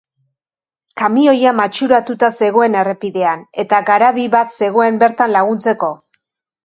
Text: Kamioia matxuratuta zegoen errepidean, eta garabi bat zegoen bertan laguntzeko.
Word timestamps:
Kamioia 1.01 1.51
matxuratuta 1.57 2.29
zegoen 2.45 2.79
errepidean, 2.85 3.45
eta 3.65 3.83
garabi 3.93 4.27
bat 4.37 4.59
zegoen 4.61 4.99
bertan 5.05 5.37
laguntzeko. 5.39 5.93